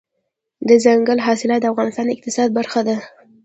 دځنګل 0.67 1.19
حاصلات 1.27 1.59
د 1.61 1.65
افغانستان 1.73 2.05
د 2.07 2.11
اقتصاد 2.15 2.49
برخه 2.57 2.81
ده. 2.87 2.95